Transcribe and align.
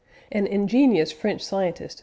An 0.31 0.47
ingenious 0.47 1.11
French 1.11 1.43
scientist, 1.43 1.99
J. 1.99 1.99